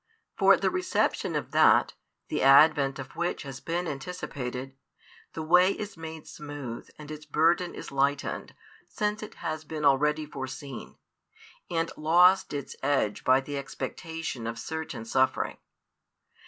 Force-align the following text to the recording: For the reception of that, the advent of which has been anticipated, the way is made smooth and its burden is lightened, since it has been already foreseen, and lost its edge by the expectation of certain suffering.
For 0.35 0.57
the 0.57 0.71
reception 0.71 1.35
of 1.35 1.51
that, 1.51 1.93
the 2.27 2.41
advent 2.41 2.97
of 2.97 3.15
which 3.15 3.43
has 3.43 3.59
been 3.59 3.87
anticipated, 3.87 4.75
the 5.33 5.43
way 5.43 5.73
is 5.73 5.95
made 5.95 6.27
smooth 6.27 6.89
and 6.97 7.11
its 7.11 7.23
burden 7.23 7.75
is 7.75 7.91
lightened, 7.91 8.55
since 8.87 9.21
it 9.21 9.35
has 9.35 9.63
been 9.63 9.85
already 9.85 10.25
foreseen, 10.25 10.95
and 11.69 11.91
lost 11.95 12.51
its 12.51 12.75
edge 12.81 13.23
by 13.23 13.41
the 13.41 13.59
expectation 13.59 14.47
of 14.47 14.57
certain 14.57 15.05
suffering. 15.05 15.57